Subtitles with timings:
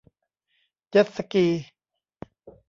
[0.89, 1.47] เจ็ตสกี